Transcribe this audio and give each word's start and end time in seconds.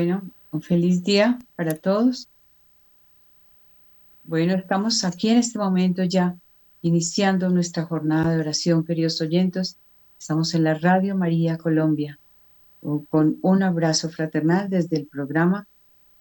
Bueno, 0.00 0.22
un 0.50 0.62
feliz 0.62 1.04
día 1.04 1.38
para 1.56 1.74
todos. 1.74 2.26
Bueno, 4.24 4.54
estamos 4.54 5.04
aquí 5.04 5.28
en 5.28 5.36
este 5.36 5.58
momento 5.58 6.02
ya 6.04 6.36
iniciando 6.80 7.50
nuestra 7.50 7.84
jornada 7.84 8.32
de 8.32 8.40
oración, 8.40 8.82
queridos 8.82 9.20
oyentes. 9.20 9.76
Estamos 10.18 10.54
en 10.54 10.64
la 10.64 10.72
Radio 10.72 11.16
María 11.16 11.58
Colombia 11.58 12.18
con 13.10 13.36
un 13.42 13.62
abrazo 13.62 14.08
fraternal 14.08 14.70
desde 14.70 14.96
el 14.96 15.06
programa 15.06 15.66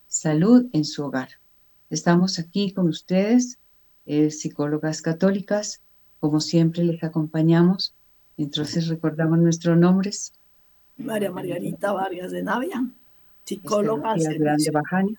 Salud 0.10 0.66
en 0.74 0.84
su 0.84 1.06
hogar. 1.06 1.30
Estamos 1.90 2.38
aquí 2.38 2.74
con 2.74 2.90
ustedes, 2.90 3.60
eh, 4.06 4.30
psicólogas 4.30 5.02
católicas. 5.02 5.80
Como 6.20 6.42
siempre 6.42 6.84
les 6.84 7.02
acompañamos. 7.02 7.94
Entonces 8.36 8.90
recordamos 8.90 9.40
nuestros 9.40 9.78
nombres. 9.78 10.34
María 10.98 11.32
Margarita 11.32 11.94
Vargas 11.94 12.32
de 12.32 12.44
Navia, 12.44 12.86
psicóloga. 13.50 14.14
Grande 14.16 14.72
Bajani, 14.72 15.18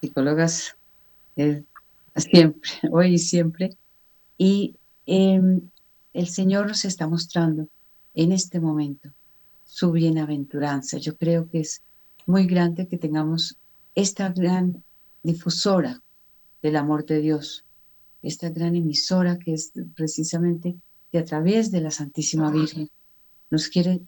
psicólogas 0.00 0.76
eh, 1.36 1.64
siempre, 2.16 2.70
hoy 2.92 3.14
y 3.14 3.18
siempre. 3.18 3.76
Y 4.38 4.76
em, 5.06 5.60
el 6.14 6.28
Señor 6.28 6.68
nos 6.68 6.84
está 6.84 7.08
mostrando 7.08 7.68
en 8.14 8.32
este 8.32 8.60
momento 8.60 9.10
su 9.64 9.90
bienaventuranza. 9.90 10.98
Yo 10.98 11.16
creo 11.16 11.48
que 11.48 11.60
es 11.60 11.82
muy 12.26 12.46
grande 12.46 12.86
que 12.86 12.98
tengamos 12.98 13.56
esta 13.94 14.28
gran 14.28 14.84
difusora 15.22 16.00
del 16.62 16.76
amor 16.76 17.04
de 17.04 17.20
Dios, 17.20 17.64
esta 18.22 18.48
gran 18.50 18.76
emisora 18.76 19.38
que 19.38 19.54
es 19.54 19.72
precisamente 19.96 20.76
que 21.10 21.18
a 21.18 21.24
través 21.24 21.72
de 21.72 21.80
la 21.80 21.90
Santísima 21.90 22.50
Virgen 22.52 22.88
nos 23.50 23.68
quiere 23.68 24.00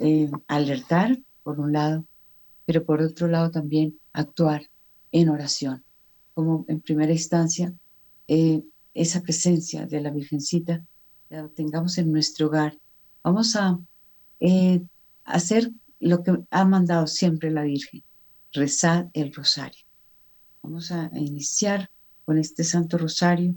eh, 0.00 0.30
alertar, 0.48 1.16
por 1.42 1.60
un 1.60 1.72
lado, 1.72 2.04
pero 2.66 2.84
por 2.84 3.00
otro 3.00 3.28
lado 3.28 3.50
también 3.50 3.98
actuar 4.12 4.68
en 5.10 5.28
oración, 5.28 5.84
como 6.34 6.64
en 6.68 6.80
primera 6.80 7.12
instancia 7.12 7.72
eh, 8.28 8.62
esa 8.94 9.22
presencia 9.22 9.86
de 9.86 10.00
la 10.00 10.10
Virgencita 10.10 10.82
la 11.30 11.48
tengamos 11.48 11.96
en 11.98 12.12
nuestro 12.12 12.48
hogar. 12.48 12.78
Vamos 13.22 13.56
a 13.56 13.78
eh, 14.40 14.82
hacer 15.24 15.70
lo 16.00 16.22
que 16.22 16.36
ha 16.50 16.64
mandado 16.64 17.06
siempre 17.06 17.50
la 17.50 17.62
Virgen, 17.62 18.02
rezar 18.52 19.08
el 19.14 19.32
rosario. 19.32 19.84
Vamos 20.62 20.92
a 20.92 21.10
iniciar 21.14 21.90
con 22.24 22.38
este 22.38 22.64
Santo 22.64 22.98
Rosario, 22.98 23.54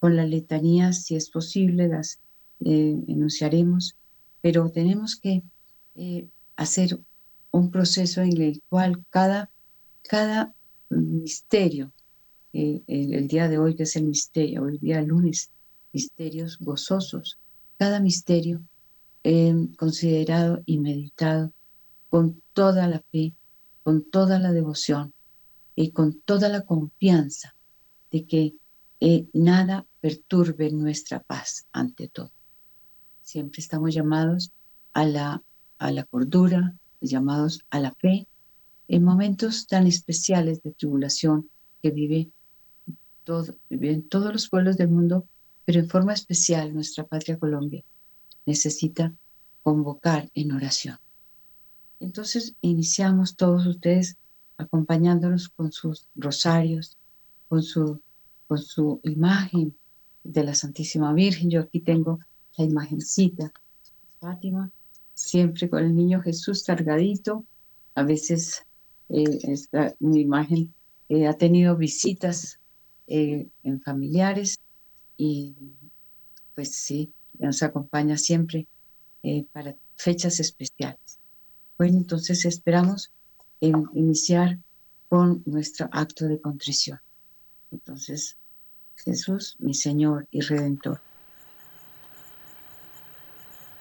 con 0.00 0.16
la 0.16 0.26
letanía, 0.26 0.92
si 0.92 1.14
es 1.14 1.30
posible, 1.30 1.88
las 1.88 2.18
eh, 2.64 2.98
enunciaremos, 3.06 3.96
pero 4.40 4.70
tenemos 4.70 5.16
que 5.16 5.42
eh, 5.94 6.26
hacer 6.56 6.98
un 7.52 7.70
proceso 7.70 8.22
en 8.22 8.40
el 8.40 8.62
cual 8.68 9.04
cada, 9.10 9.50
cada 10.02 10.52
misterio, 10.88 11.92
eh, 12.52 12.82
el, 12.86 13.28
día 13.28 13.48
de 13.48 13.58
hoy 13.58 13.76
que 13.76 13.84
es 13.84 13.94
el 13.96 14.06
misterio, 14.06 14.66
el 14.66 14.78
día 14.78 15.00
lunes, 15.02 15.50
misterios 15.92 16.58
gozosos, 16.58 17.38
cada 17.78 18.00
misterio 18.00 18.60
considerado 19.76 20.62
y 20.66 20.78
meditado 20.78 21.52
con 22.10 22.42
toda 22.54 22.88
la 22.88 23.00
fe, 23.12 23.34
con 23.84 24.02
toda 24.10 24.40
la 24.40 24.50
devoción 24.50 25.14
y 25.76 25.92
con 25.92 26.20
toda 26.22 26.48
la 26.48 26.62
confianza 26.62 27.54
de 28.10 28.24
que 28.26 28.54
nada 29.32 29.86
perturbe 30.00 30.72
nuestra 30.72 31.20
paz 31.20 31.66
ante 31.72 32.08
todo. 32.08 32.32
Siempre 33.22 33.60
estamos 33.60 33.94
llamados 33.94 34.50
a 34.92 35.04
la, 35.04 35.42
a 35.78 35.92
la 35.92 36.02
cordura, 36.04 36.74
llamados 37.02 37.64
a 37.70 37.80
la 37.80 37.94
fe, 37.94 38.26
en 38.88 39.04
momentos 39.04 39.66
tan 39.66 39.86
especiales 39.86 40.62
de 40.62 40.72
tribulación 40.72 41.50
que 41.82 41.90
vive 41.90 42.30
todo, 43.24 43.54
viven 43.68 44.08
todos 44.08 44.32
los 44.32 44.48
pueblos 44.48 44.76
del 44.76 44.88
mundo, 44.88 45.26
pero 45.64 45.80
en 45.80 45.88
forma 45.88 46.12
especial 46.12 46.74
nuestra 46.74 47.04
patria 47.04 47.38
Colombia 47.38 47.84
necesita 48.46 49.12
convocar 49.62 50.30
en 50.34 50.52
oración. 50.52 50.98
Entonces 52.00 52.54
iniciamos 52.60 53.36
todos 53.36 53.66
ustedes 53.66 54.16
acompañándonos 54.56 55.48
con 55.48 55.72
sus 55.72 56.08
rosarios, 56.14 56.96
con 57.48 57.62
su, 57.62 58.00
con 58.48 58.58
su 58.58 59.00
imagen 59.04 59.76
de 60.24 60.44
la 60.44 60.54
Santísima 60.54 61.12
Virgen. 61.12 61.50
Yo 61.50 61.60
aquí 61.60 61.80
tengo 61.80 62.18
la 62.56 62.64
imagencita. 62.64 63.52
Fátima, 64.20 64.70
siempre 65.22 65.70
con 65.70 65.84
el 65.84 65.94
niño 65.94 66.20
Jesús 66.20 66.64
cargadito. 66.64 67.44
A 67.94 68.02
veces 68.02 68.64
eh, 69.08 69.38
esta, 69.44 69.94
mi 70.00 70.20
imagen 70.20 70.74
eh, 71.08 71.26
ha 71.26 71.34
tenido 71.34 71.76
visitas 71.76 72.58
eh, 73.06 73.46
en 73.62 73.80
familiares 73.80 74.58
y 75.16 75.54
pues 76.54 76.74
sí, 76.74 77.12
nos 77.38 77.62
acompaña 77.62 78.18
siempre 78.18 78.66
para 79.52 79.76
fechas 79.96 80.40
especiales. 80.40 81.18
Bueno, 81.78 81.98
entonces 81.98 82.44
esperamos 82.44 83.10
iniciar 83.60 84.58
con 85.08 85.42
nuestro 85.46 85.88
acto 85.92 86.26
de 86.26 86.40
contrición. 86.40 87.00
Entonces, 87.70 88.36
Jesús, 88.96 89.56
mi 89.60 89.74
Señor 89.74 90.26
y 90.32 90.40
Redentor. 90.40 91.00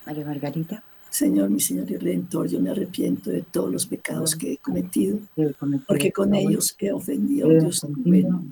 María 0.05 0.25
Margarita. 0.25 0.83
Señor, 1.11 1.49
mi 1.49 1.59
Señor 1.59 1.91
y 1.91 1.97
Redentor, 1.97 2.47
yo 2.47 2.61
me 2.61 2.69
arrepiento 2.69 3.29
de 3.29 3.41
todos 3.41 3.69
los 3.69 3.85
pecados 3.85 4.33
que 4.33 4.53
he 4.53 4.57
cometido, 4.57 5.19
porque 5.85 6.09
con 6.09 6.33
ellos 6.33 6.73
he 6.79 6.89
ofendido 6.91 7.49
a 7.49 7.53
Dios 7.53 7.85
bueno. 7.97 8.45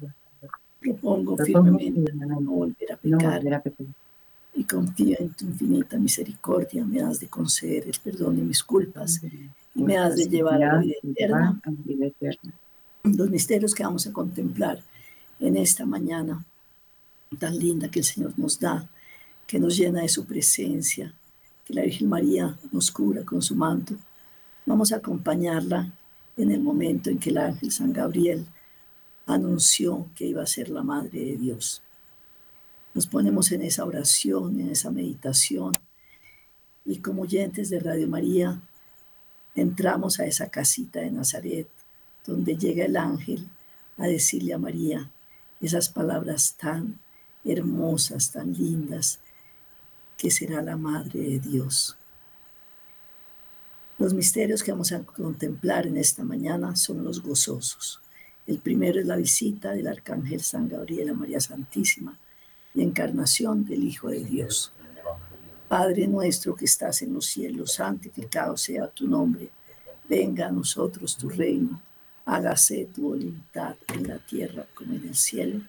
Propongo 0.82 1.38
firmemente 1.38 2.14
no 2.14 2.42
volver 2.42 2.92
a 2.92 2.98
pecar 2.98 3.64
y 4.54 4.64
confío 4.66 5.16
en 5.20 5.30
tu 5.30 5.46
infinita 5.46 5.98
misericordia. 5.98 6.84
Me 6.84 7.02
has 7.02 7.22
de 7.22 7.28
conceder 7.28 7.86
el 7.88 7.98
perdón 8.04 8.36
de 8.36 8.44
mis 8.44 8.62
culpas 8.62 9.22
y 9.74 9.82
me 9.82 9.98
has 9.98 10.18
de 10.18 10.28
llevar 10.28 10.62
a 10.62 10.74
la 10.74 10.80
vida 10.80 10.96
eterna. 11.02 11.62
Los 13.04 13.30
misterios 13.30 13.74
que 13.74 13.84
vamos 13.84 14.06
a 14.06 14.12
contemplar 14.12 14.84
en 15.40 15.56
esta 15.56 15.86
mañana 15.86 16.44
tan 17.38 17.58
linda 17.58 17.90
que 17.90 18.00
el 18.00 18.06
Señor 18.06 18.34
nos 18.38 18.60
da, 18.60 18.86
que 19.48 19.60
nos 19.60 19.78
llena 19.78 20.02
de 20.02 20.10
su 20.10 20.26
presencia, 20.26 21.14
que 21.70 21.76
la 21.76 21.84
Virgen 21.84 22.10
María 22.10 22.58
nos 22.72 22.90
cura 22.90 23.24
con 23.24 23.44
su 23.44 23.54
manto. 23.54 23.94
Vamos 24.66 24.92
a 24.92 24.96
acompañarla 24.96 25.94
en 26.36 26.52
el 26.52 26.62
momento 26.62 27.12
en 27.12 27.20
que 27.20 27.30
el 27.30 27.38
ángel 27.38 27.72
San 27.72 27.94
Gabriel 27.94 28.44
anunció 29.28 30.08
que 30.16 30.26
iba 30.26 30.42
a 30.42 30.48
ser 30.48 30.70
la 30.70 30.82
Madre 30.82 31.20
de 31.20 31.38
Dios. 31.38 31.84
Nos 32.96 33.06
ponemos 33.06 33.52
en 33.52 33.62
esa 33.62 33.86
oración, 33.86 34.60
en 34.60 34.72
esa 34.72 34.90
meditación, 34.90 35.74
y 36.86 36.98
como 36.98 37.22
oyentes 37.22 37.70
de 37.70 37.80
Radio 37.80 38.08
María, 38.08 38.60
entramos 39.54 40.20
a 40.20 40.26
esa 40.26 40.50
casita 40.50 41.02
de 41.02 41.12
Nazaret, 41.12 41.68
donde 42.26 42.58
llega 42.58 42.86
el 42.86 42.98
ángel 42.98 43.48
a 44.00 44.08
decirle 44.08 44.56
a 44.56 44.58
María 44.58 45.08
esas 45.62 45.88
palabras 45.90 46.56
tan 46.60 46.98
hermosas, 47.46 48.32
tan 48.32 48.54
lindas, 48.54 49.20
que 50.20 50.30
será 50.30 50.62
la 50.62 50.76
Madre 50.76 51.18
de 51.22 51.40
Dios. 51.40 51.96
Los 53.98 54.14
misterios 54.14 54.62
que 54.62 54.72
vamos 54.72 54.92
a 54.92 55.00
contemplar 55.00 55.88
en 55.88 55.96
esta 55.96 56.26
mañana 56.26 56.76
son 56.76 57.06
los 57.06 57.24
gozosos. 57.24 58.02
El 58.46 58.58
primero 58.58 59.00
es 59.00 59.06
la 59.06 59.16
visita 59.16 59.72
del 59.72 59.88
Arcángel 59.88 60.42
San 60.42 60.68
Gabriel 60.68 61.12
a 61.12 61.14
María 61.14 61.40
Santísima, 61.40 62.20
la 62.74 62.84
encarnación 62.84 63.66
del 63.66 63.86
Hijo 63.86 64.10
de 64.10 64.26
Dios. 64.26 64.74
Padre 65.70 66.06
nuestro 66.06 66.54
que 66.54 66.66
estás 66.66 67.02
en 67.02 67.14
los 67.14 67.26
cielos, 67.26 67.76
santificado 67.76 68.58
sea 68.58 68.90
tu 68.90 69.08
nombre. 69.08 69.50
Venga 70.10 70.48
a 70.48 70.52
nosotros 70.52 71.16
tu 71.16 71.30
reino. 71.30 71.82
Hágase 72.26 72.90
tu 72.94 73.04
voluntad 73.04 73.78
en 73.94 74.10
la 74.10 74.18
tierra 74.18 74.66
como 74.74 74.96
en 74.96 75.08
el 75.08 75.16
cielo. 75.16 75.62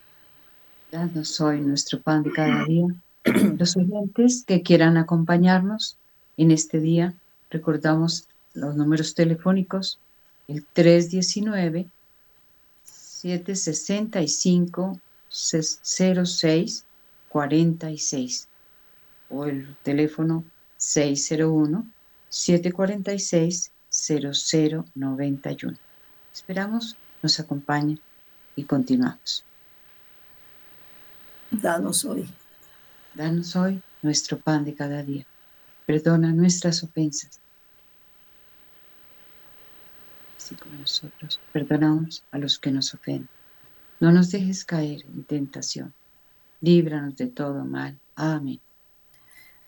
Danos 0.90 1.40
hoy 1.40 1.60
nuestro 1.60 2.00
pan 2.00 2.24
de 2.24 2.32
cada 2.32 2.64
día 2.64 2.88
los 3.58 3.76
oyentes 3.76 4.44
que 4.46 4.62
quieran 4.62 4.96
acompañarnos 4.96 5.96
en 6.36 6.50
este 6.50 6.80
día, 6.80 7.14
recordamos 7.50 8.26
los 8.54 8.74
números 8.76 9.14
telefónicos, 9.14 9.98
el 10.48 10.64
319 10.72 11.86
765 12.84 14.98
06 15.28 16.84
46 17.28 18.48
o 19.30 19.46
el 19.46 19.76
teléfono 19.84 20.44
601 20.76 21.86
746 22.28 23.70
0091. 23.90 25.78
Esperamos 26.32 26.96
nos 27.22 27.38
acompañe 27.38 27.98
y 28.56 28.64
continuamos. 28.64 29.44
Danos 31.50 32.04
hoy 32.04 32.28
Danos 33.14 33.56
hoy 33.56 33.82
nuestro 34.02 34.38
pan 34.38 34.64
de 34.64 34.74
cada 34.74 35.02
día. 35.02 35.26
Perdona 35.86 36.32
nuestras 36.32 36.82
ofensas. 36.82 37.40
así 40.50 40.54
como 40.54 40.74
nosotros 40.76 41.38
perdonamos 41.52 42.24
a 42.30 42.38
los 42.38 42.58
que 42.58 42.70
nos 42.70 42.94
ofenden. 42.94 43.28
No 44.00 44.10
nos 44.10 44.30
dejes 44.30 44.64
caer 44.64 45.04
en 45.04 45.24
tentación. 45.24 45.92
Líbranos 46.60 47.16
de 47.16 47.26
todo 47.26 47.64
mal. 47.64 47.98
Amén. 48.16 48.58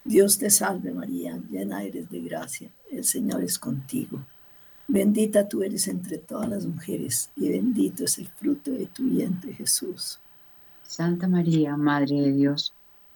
Dios 0.05 0.39
te 0.39 0.51
salve 0.51 0.93
María, 0.93 1.39
llena 1.51 1.85
eres 1.85 2.11
de 2.11 2.21
gracia, 2.21 2.71
el 2.91 3.05
Señor 3.05 3.45
es 3.45 3.59
contigo. 3.59 4.25
Bendita 4.89 5.49
tú 5.49 5.63
eres 5.63 5.87
entre 5.87 6.19
todas 6.19 6.49
las 6.49 6.67
mujeres 6.67 7.31
y 7.37 7.49
bendito 7.51 8.05
es 8.05 8.19
el 8.19 8.27
fruto 8.27 8.73
de 8.73 8.87
tu 8.87 9.05
vientre 9.05 9.55
Jesús. 9.55 10.19
Santa 10.83 11.29
María, 11.29 11.77
Madre 11.77 12.21
de 12.21 12.33
Dios, 12.33 12.75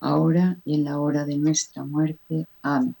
ahora 0.00 0.56
y 0.64 0.74
en 0.74 0.84
la 0.84 1.00
hora 1.00 1.24
de 1.24 1.36
nuestra 1.36 1.84
muerte. 1.84 2.46
Amén. 2.62 2.94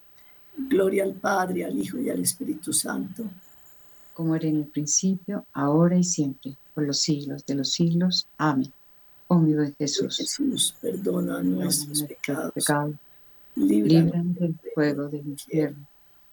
Gloria 0.56 1.04
al 1.04 1.14
Padre, 1.14 1.64
al 1.64 1.78
Hijo 1.78 1.98
y 1.98 2.10
al 2.10 2.20
Espíritu 2.20 2.72
Santo. 2.72 3.24
Como 4.14 4.34
era 4.34 4.48
en 4.48 4.56
el 4.56 4.66
principio, 4.66 5.46
ahora 5.52 5.96
y 5.96 6.04
siempre, 6.04 6.56
por 6.74 6.84
los 6.84 7.00
siglos 7.00 7.46
de 7.46 7.54
los 7.54 7.72
siglos. 7.72 8.26
Amén. 8.36 8.72
Oh 9.28 9.38
mi 9.38 9.54
buen 9.54 9.74
Jesús. 9.76 10.16
Jesús, 10.16 10.74
perdona 10.80 11.42
nuestros, 11.42 12.02
pecados. 12.02 12.52
pecados. 12.52 12.94
Líbranos 13.54 14.34
del 14.36 14.58
fuego 14.74 15.08
del 15.08 15.26
infierno 15.26 15.86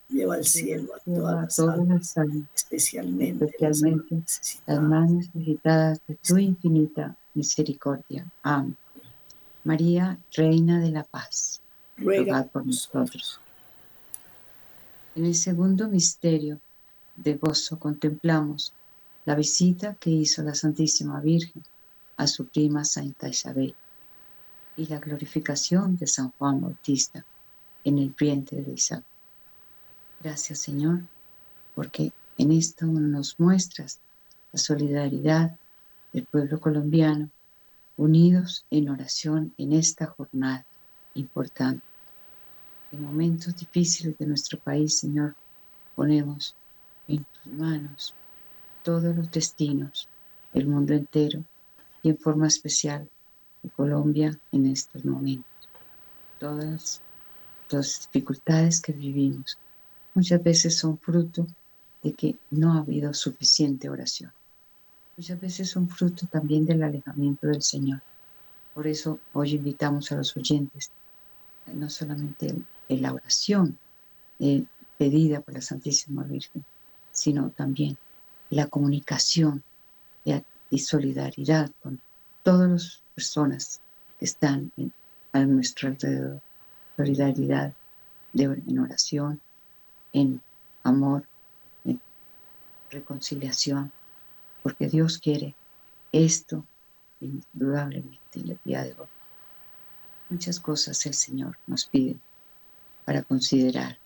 lleva 0.10 0.36
al 0.36 0.46
cielo 0.46 0.94
a 0.96 1.00
todas, 1.00 1.60
las 1.88 2.18
almas, 2.18 2.48
especialmente, 2.56 3.46
especialmente 3.46 4.22
las 4.66 4.82
más 4.82 5.10
necesitadas 5.10 6.00
de 6.08 6.16
tu 6.16 6.38
infinita 6.38 7.16
misericordia. 7.34 8.26
Amén. 8.44 8.78
María, 9.66 10.20
Reina 10.32 10.80
de 10.80 10.92
la 10.92 11.04
Paz, 11.04 11.60
ruega 11.98 12.44
por 12.44 12.66
nosotros. 12.66 13.40
En 15.16 15.26
el 15.26 15.34
segundo 15.34 15.90
misterio 15.90 16.60
de 17.16 17.34
gozo 17.34 17.80
contemplamos 17.80 18.74
la 19.26 19.34
visita 19.34 19.96
que 19.96 20.12
hizo 20.12 20.44
la 20.44 20.54
Santísima 20.54 21.20
Virgen 21.20 21.64
a 22.18 22.28
su 22.28 22.46
prima 22.46 22.86
Santa 22.86 23.28
Isabel 23.28 23.74
y 24.78 24.86
la 24.86 25.00
glorificación 25.00 25.98
de 25.98 26.06
San 26.06 26.32
Juan 26.38 26.62
Bautista 26.62 27.26
en 27.84 27.98
el 27.98 28.14
vientre 28.18 28.62
de 28.62 28.74
Isabel. 28.74 29.06
Gracias 30.22 30.60
Señor, 30.60 31.02
porque 31.74 32.12
en 32.38 32.52
esto 32.52 32.86
nos 32.86 33.40
muestras 33.40 34.00
la 34.54 34.60
solidaridad 34.60 35.56
del 36.14 36.26
pueblo 36.26 36.60
colombiano, 36.60 37.32
unidos 37.98 38.66
en 38.72 38.90
oración 38.90 39.54
en 39.58 39.74
esta 39.74 40.08
jornada 40.08 40.66
importante. 41.14 41.86
En 42.92 43.04
momentos 43.04 43.56
difíciles 43.56 44.18
de 44.18 44.26
nuestro 44.26 44.60
país, 44.60 45.00
Señor, 45.00 45.36
ponemos 45.96 46.56
en 47.08 47.26
tus 47.26 47.54
manos 47.54 48.14
todos 48.84 49.16
los 49.16 49.32
destinos, 49.32 50.08
el 50.54 50.68
mundo 50.68 50.94
entero 50.94 51.44
y 52.04 52.10
en 52.10 52.18
forma 52.18 52.48
especial 52.48 53.10
de 53.64 53.70
Colombia 53.70 54.38
en 54.52 54.68
estos 54.68 55.04
momentos. 55.04 55.70
Todas 56.40 57.02
las 57.70 58.10
dificultades 58.12 58.82
que 58.82 58.94
vivimos, 58.94 59.58
muchas 60.14 60.44
veces 60.44 60.78
son 60.78 60.98
fruto 61.00 61.48
de 62.04 62.14
que 62.14 62.36
no 62.52 62.74
ha 62.74 62.80
habido 62.80 63.14
suficiente 63.14 63.90
oración. 63.90 64.32
Muchas 65.18 65.40
veces 65.40 65.70
son 65.70 65.88
fruto 65.88 66.28
también 66.28 66.66
del 66.66 66.84
alejamiento 66.84 67.48
del 67.48 67.62
Señor. 67.62 68.02
Por 68.74 68.86
eso 68.86 69.18
hoy 69.32 69.56
invitamos 69.56 70.12
a 70.12 70.18
los 70.18 70.36
oyentes 70.36 70.92
eh, 71.68 71.74
no 71.74 71.90
solamente 71.90 72.54
en 72.90 73.02
la 73.02 73.14
oración 73.14 73.78
eh, 74.40 74.66
pedida 74.98 75.40
por 75.40 75.54
la 75.54 75.62
Santísima 75.62 76.24
Virgen, 76.24 76.66
sino 77.14 77.50
también 77.50 77.98
la 78.50 78.68
comunicación 78.68 79.64
y, 80.70 80.80
solidaridad 80.80 81.72
con 81.82 82.02
todas 82.44 82.70
las 82.70 83.04
personas 83.14 83.80
que 84.20 84.26
están 84.26 84.74
a 85.32 85.40
nuestro 85.46 85.88
alrededor. 85.88 86.42
Solidaridad 86.98 87.72
en 88.34 88.80
oración, 88.80 89.40
en 90.12 90.42
amor, 90.84 91.26
en 91.86 92.02
reconciliación, 92.90 93.92
porque 94.66 94.88
Dios 94.88 95.20
quiere 95.20 95.54
esto 96.12 96.66
indudablemente 97.20 98.40
en 98.40 98.50
el 98.50 98.60
día 98.66 98.84
de 98.84 98.94
hoy. 98.94 99.08
Muchas 100.28 100.60
cosas 100.60 101.06
el 101.06 101.14
Señor 101.14 101.56
nos 101.68 101.86
pide 101.86 102.18
para 103.06 103.22
considerar. 103.22 104.00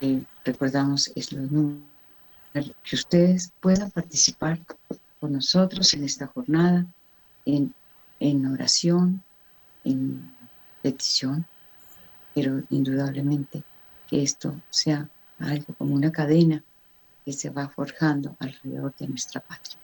Eh, 0.00 0.24
recordamos 0.42 1.12
es 1.14 1.28
que 2.54 2.96
ustedes 2.96 3.52
puedan 3.60 3.90
participar 3.90 4.58
con 5.20 5.32
nosotros 5.32 5.92
en 5.92 6.04
esta 6.04 6.28
jornada, 6.28 6.86
en, 7.44 7.74
en 8.20 8.46
oración, 8.46 9.22
en 9.84 10.34
petición, 10.80 11.44
pero 12.34 12.62
indudablemente 12.70 13.62
que 14.08 14.22
esto 14.22 14.58
sea 14.70 15.10
algo 15.38 15.74
como 15.74 15.94
una 15.94 16.12
cadena 16.12 16.62
que 17.24 17.32
se 17.32 17.50
va 17.50 17.68
forjando 17.68 18.36
alrededor 18.38 18.94
de 18.98 19.08
nuestra 19.08 19.40
patria. 19.40 19.76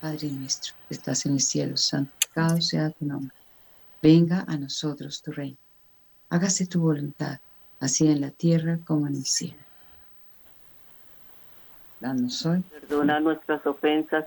Padre 0.00 0.28
nuestro, 0.30 0.74
que 0.88 0.94
estás 0.94 1.26
en 1.26 1.34
el 1.34 1.40
cielo, 1.40 1.76
santificado 1.76 2.60
sea 2.60 2.90
tu 2.90 3.04
nombre. 3.04 3.36
Venga 4.02 4.44
a 4.48 4.56
nosotros 4.56 5.22
tu 5.22 5.30
reino. 5.30 5.58
Hágase 6.28 6.66
tu 6.66 6.80
voluntad, 6.80 7.38
así 7.78 8.08
en 8.08 8.20
la 8.20 8.30
tierra 8.30 8.78
como 8.84 9.06
en 9.06 9.16
el 9.16 9.26
cielo. 9.26 9.60
Danos 12.00 12.44
hoy. 12.46 12.62
Perdona 12.62 13.20
nuestras 13.20 13.64
ofensas, 13.64 14.26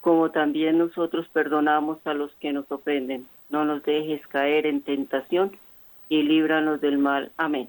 como 0.00 0.30
también 0.30 0.78
nosotros 0.78 1.28
perdonamos 1.32 1.98
a 2.06 2.14
los 2.14 2.32
que 2.36 2.52
nos 2.52 2.70
ofenden. 2.72 3.26
No 3.50 3.66
nos 3.66 3.82
dejes 3.82 4.26
caer 4.28 4.64
en 4.66 4.80
tentación 4.80 5.58
y 6.08 6.22
líbranos 6.22 6.80
del 6.80 6.96
mal. 6.96 7.30
Amén. 7.36 7.68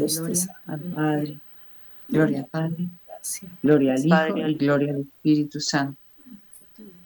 Gloria 0.00 0.56
al 0.66 0.80
Padre, 0.80 1.38
gloria 2.08 2.38
al 2.40 2.46
Padre, 2.46 2.88
gloria 3.62 3.94
al 3.94 4.06
Hijo 4.06 4.48
y 4.48 4.54
gloria 4.54 4.92
al 4.92 5.00
Espíritu 5.00 5.60
Santo. 5.60 5.98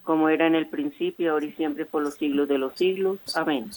Como 0.03 0.29
era 0.29 0.47
en 0.47 0.55
el 0.55 0.67
principio, 0.67 1.31
ahora 1.31 1.45
y 1.45 1.51
siempre, 1.53 1.85
por 1.85 2.01
los 2.01 2.15
siglos 2.15 2.47
de 2.47 2.57
los 2.57 2.73
siglos. 2.73 3.19
Amén. 3.35 3.69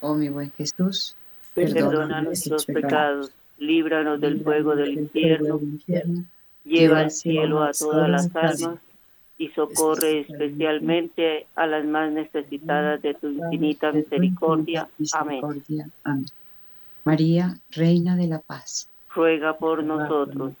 Oh 0.00 0.14
mi 0.14 0.28
buen 0.28 0.52
Jesús, 0.52 1.16
perdona, 1.54 2.22
nuestros 2.22 2.66
pecados, 2.66 3.30
líbranos 3.58 4.20
del 4.20 4.42
fuego 4.42 4.76
del 4.76 4.92
infierno, 4.92 5.60
lleva 6.64 7.00
al 7.00 7.10
cielo 7.10 7.62
a 7.62 7.72
todas 7.72 8.08
las 8.08 8.36
almas 8.36 8.78
y 9.38 9.48
socorre 9.48 10.20
especialmente 10.20 11.46
a 11.54 11.66
las 11.66 11.84
más 11.84 12.10
necesitadas 12.10 13.02
de 13.02 13.14
tu 13.14 13.28
infinita 13.28 13.92
misericordia. 13.92 14.88
Amén. 15.12 15.42
María, 17.06 17.54
Reina 17.70 18.16
de 18.16 18.26
la 18.26 18.40
Paz, 18.40 18.88
ruega 19.14 19.56
por 19.56 19.84
nosotros. 19.84 20.54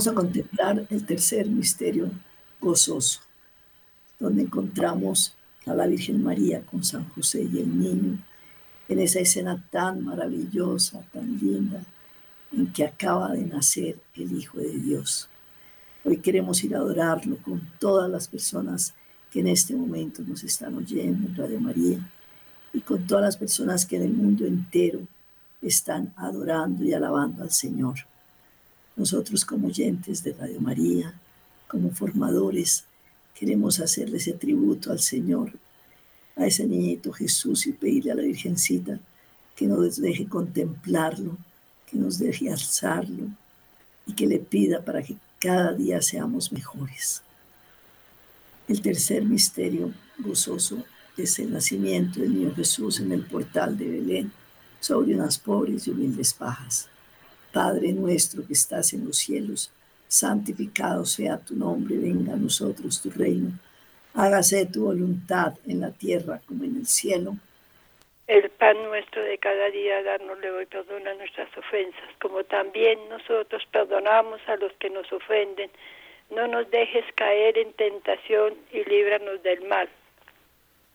Vamos 0.00 0.12
a 0.12 0.14
contemplar 0.14 0.86
el 0.88 1.04
tercer 1.04 1.46
misterio 1.46 2.10
gozoso, 2.58 3.20
donde 4.18 4.40
encontramos 4.40 5.34
a 5.66 5.74
la 5.74 5.86
Virgen 5.86 6.24
María 6.24 6.62
con 6.62 6.82
San 6.82 7.06
José 7.10 7.42
y 7.42 7.58
el 7.58 7.78
niño 7.78 8.18
en 8.88 8.98
esa 8.98 9.20
escena 9.20 9.62
tan 9.70 10.02
maravillosa, 10.02 11.04
tan 11.12 11.36
linda, 11.36 11.82
en 12.50 12.72
que 12.72 12.86
acaba 12.86 13.32
de 13.32 13.44
nacer 13.44 13.98
el 14.14 14.32
Hijo 14.38 14.56
de 14.56 14.70
Dios. 14.70 15.28
Hoy 16.02 16.16
queremos 16.16 16.64
ir 16.64 16.74
a 16.74 16.78
adorarlo 16.78 17.36
con 17.36 17.60
todas 17.78 18.10
las 18.10 18.26
personas 18.26 18.94
que 19.30 19.40
en 19.40 19.48
este 19.48 19.74
momento 19.74 20.22
nos 20.22 20.42
están 20.44 20.76
oyendo 20.76 21.28
en 21.28 21.36
Radio 21.36 21.60
María 21.60 21.98
y 22.72 22.80
con 22.80 23.06
todas 23.06 23.24
las 23.24 23.36
personas 23.36 23.84
que 23.84 23.96
en 23.96 24.04
el 24.04 24.14
mundo 24.14 24.46
entero 24.46 25.00
están 25.60 26.14
adorando 26.16 26.84
y 26.84 26.94
alabando 26.94 27.42
al 27.42 27.50
Señor. 27.50 28.09
Nosotros 28.96 29.44
como 29.44 29.68
oyentes 29.68 30.22
de 30.22 30.32
Radio 30.32 30.60
María, 30.60 31.14
como 31.68 31.90
formadores, 31.90 32.84
queremos 33.34 33.80
hacerle 33.80 34.18
ese 34.18 34.32
tributo 34.32 34.92
al 34.92 35.00
Señor, 35.00 35.52
a 36.36 36.46
ese 36.46 36.66
niñito 36.66 37.12
Jesús 37.12 37.66
y 37.66 37.72
pedirle 37.72 38.12
a 38.12 38.14
la 38.14 38.22
Virgencita 38.22 38.98
que 39.56 39.66
nos 39.66 40.00
deje 40.00 40.26
contemplarlo, 40.26 41.36
que 41.90 41.96
nos 41.96 42.18
deje 42.18 42.50
alzarlo 42.50 43.28
y 44.06 44.14
que 44.14 44.26
le 44.26 44.38
pida 44.38 44.84
para 44.84 45.02
que 45.02 45.16
cada 45.38 45.72
día 45.72 46.02
seamos 46.02 46.52
mejores. 46.52 47.22
El 48.68 48.82
tercer 48.82 49.24
misterio 49.24 49.92
gozoso 50.18 50.84
es 51.16 51.38
el 51.38 51.52
nacimiento 51.52 52.20
del 52.20 52.34
niño 52.34 52.54
Jesús 52.54 53.00
en 53.00 53.12
el 53.12 53.24
portal 53.26 53.76
de 53.76 53.88
Belén 53.88 54.32
sobre 54.80 55.14
unas 55.14 55.38
pobres 55.38 55.86
y 55.86 55.90
humildes 55.90 56.32
pajas. 56.32 56.88
Padre 57.52 57.92
nuestro 57.92 58.46
que 58.46 58.52
estás 58.52 58.92
en 58.92 59.06
los 59.06 59.18
cielos, 59.18 59.70
santificado 60.08 61.04
sea 61.04 61.38
tu 61.38 61.54
nombre, 61.54 61.96
venga 61.96 62.34
a 62.34 62.36
nosotros 62.36 63.00
tu 63.00 63.10
reino, 63.10 63.52
hágase 64.14 64.66
tu 64.66 64.84
voluntad 64.84 65.54
en 65.66 65.80
la 65.80 65.90
tierra 65.90 66.40
como 66.46 66.64
en 66.64 66.76
el 66.76 66.86
cielo. 66.86 67.36
El 68.26 68.48
pan 68.50 68.76
nuestro 68.84 69.22
de 69.22 69.38
cada 69.38 69.70
día, 69.70 70.02
dárnosle 70.02 70.50
hoy, 70.52 70.66
perdona 70.66 71.14
nuestras 71.14 71.48
ofensas, 71.56 72.10
como 72.20 72.44
también 72.44 72.98
nosotros 73.08 73.62
perdonamos 73.72 74.40
a 74.46 74.56
los 74.56 74.72
que 74.74 74.88
nos 74.88 75.12
ofenden. 75.12 75.70
No 76.30 76.46
nos 76.46 76.70
dejes 76.70 77.04
caer 77.16 77.58
en 77.58 77.72
tentación 77.72 78.54
y 78.72 78.84
líbranos 78.88 79.42
del 79.42 79.66
mal. 79.66 79.88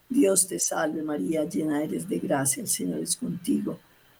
Dios 0.08 0.48
te 0.48 0.58
salve 0.58 1.02
María, 1.02 1.44
llena 1.44 1.82
eres 1.84 2.08
de 2.08 2.18
gracia, 2.18 2.62
el 2.62 2.68
Señor 2.68 3.00
es 3.00 3.16
contigo. 3.16 3.78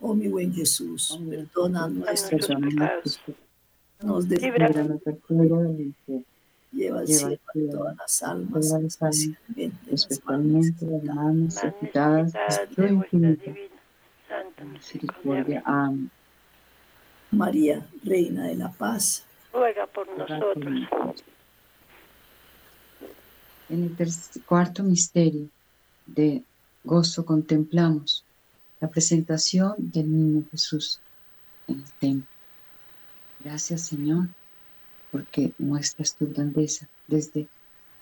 Oh 0.00 0.14
mi 0.14 0.28
buen 0.28 0.52
Jesús, 0.52 1.18
perdona 1.28 1.88
nuestros 1.88 2.46
pecados. 2.46 3.20
Nos 4.02 4.28
líbranos 4.28 5.02
del 5.04 5.16
fuego 5.16 5.62
del 5.62 5.94
Lleva 6.72 7.00
al 7.00 7.06
cielo 7.06 7.38
a 7.46 7.70
todas 7.70 7.96
las 7.96 8.22
almas, 8.24 8.74
especialmente 9.90 10.86
las 10.86 11.14
más 11.14 11.34
necesitadas 11.34 12.32
de 12.76 12.88
infinita 12.88 13.54
misericordia. 14.72 15.62
Amén. 15.64 16.10
María, 17.30 17.86
Reina 18.02 18.48
de 18.48 18.56
la 18.56 18.70
Paz, 18.70 19.24
ruega 19.52 19.86
por 19.86 20.06
nosotros. 20.18 21.24
En 23.68 23.96
el 23.98 24.42
cuarto 24.44 24.82
misterio 24.82 25.48
de 26.06 26.42
gozo 26.82 27.24
contemplamos 27.24 28.24
la 28.80 28.88
presentación 28.88 29.74
del 29.78 30.10
niño 30.10 30.44
Jesús 30.50 31.00
en 31.68 31.80
el 31.80 31.92
templo. 31.92 32.28
Gracias 33.42 33.86
Señor, 33.86 34.28
porque 35.10 35.52
muestras 35.58 36.14
tu 36.14 36.26
grandeza 36.26 36.88
desde 37.06 37.46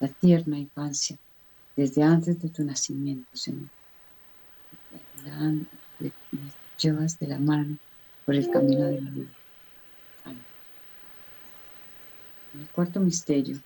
la 0.00 0.08
tierna 0.08 0.58
infancia, 0.58 1.16
desde 1.76 2.02
antes 2.02 2.40
de 2.40 2.48
tu 2.48 2.64
nacimiento, 2.64 3.28
Señor. 3.36 3.68
llevas 6.78 7.18
de 7.18 7.26
la 7.28 7.38
mano 7.38 7.78
por 8.24 8.34
el 8.34 8.50
camino 8.50 8.86
de 8.86 9.00
la 9.00 9.10
vida. 9.10 9.30
Amén. 10.24 10.42
El 12.54 12.66
cuarto 12.68 12.98
misterio 12.98 13.60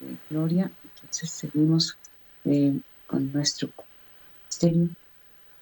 de 0.00 0.16
gloria, 0.28 0.70
entonces 0.82 1.30
seguimos 1.30 1.96
eh, 2.44 2.80
con 3.06 3.32
nuestro 3.32 3.68
misterio. 4.48 4.88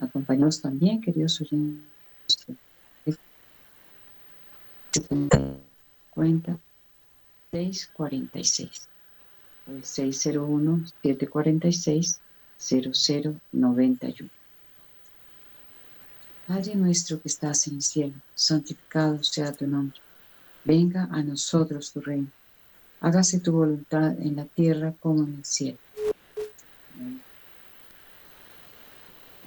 Acompañados 0.01 0.61
también, 0.61 1.01
queridos 1.01 1.41
oyentes, 1.41 1.85
cuenta 6.11 6.59
646 7.51 8.89
601 9.83 10.87
746 11.03 12.21
0091 12.59 14.31
Padre 16.49 16.75
nuestro 16.77 17.21
que 17.21 17.29
estás 17.29 17.67
en 17.67 17.75
el 17.75 17.83
cielo, 17.83 18.15
santificado 18.35 19.23
sea 19.23 19.53
tu 19.53 19.67
nombre. 19.67 19.99
Venga 20.65 21.07
a 21.13 21.23
nosotros 21.23 21.93
tu 21.93 22.01
reino. 22.01 22.29
Hágase 23.01 23.39
tu 23.39 23.53
voluntad 23.53 24.19
en 24.19 24.37
la 24.37 24.47
tierra 24.47 24.95
como 24.99 25.25
en 25.25 25.35
el 25.35 25.45
cielo. 25.45 25.77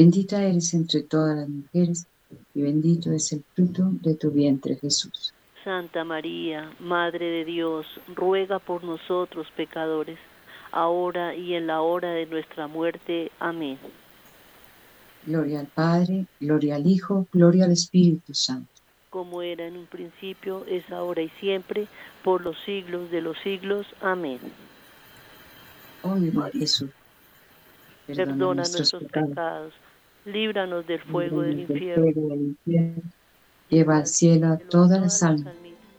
Bendita 0.00 0.42
eres 0.42 0.72
entre 0.72 1.02
todas 1.02 1.36
las 1.36 1.48
mujeres, 1.50 2.06
y 2.54 2.62
bendito 2.62 3.12
es 3.12 3.34
el 3.34 3.44
fruto 3.54 3.90
de 4.00 4.14
tu 4.14 4.30
vientre 4.30 4.76
Jesús. 4.76 5.34
Santa 5.62 6.04
María, 6.04 6.72
Madre 6.80 7.26
de 7.26 7.44
Dios, 7.44 7.84
ruega 8.16 8.58
por 8.60 8.82
nosotros 8.82 9.46
pecadores, 9.54 10.18
ahora 10.72 11.34
y 11.34 11.52
en 11.52 11.66
la 11.66 11.82
hora 11.82 12.12
de 12.12 12.24
nuestra 12.24 12.66
muerte. 12.66 13.30
Amén. 13.38 13.78
Gloria 15.26 15.60
al 15.60 15.66
Padre, 15.66 16.24
gloria 16.40 16.76
al 16.76 16.86
Hijo, 16.86 17.26
gloria 17.30 17.66
al 17.66 17.72
Espíritu 17.72 18.32
Santo. 18.32 18.72
Como 19.10 19.42
era 19.42 19.66
en 19.66 19.76
un 19.76 19.84
principio, 19.84 20.64
es 20.66 20.90
ahora 20.90 21.20
y 21.20 21.28
siempre, 21.40 21.88
por 22.24 22.40
los 22.40 22.56
siglos 22.64 23.10
de 23.10 23.20
los 23.20 23.36
siglos. 23.40 23.86
Amén. 24.00 24.38
Oh 26.00 26.16
Jesús, 26.54 26.88
perdona, 28.06 28.62
nuestros 28.62 29.04
pecados, 29.04 29.74
líbranos 30.24 30.86
del 30.86 31.00
fuego 31.00 31.42
del 31.42 31.60
infierno 31.60 32.56
Lleva 33.68 33.98
al 33.98 34.06
cielo 34.06 34.48
a 34.48 34.58
todas 34.58 35.00
las 35.00 35.22
almas, 35.22 35.54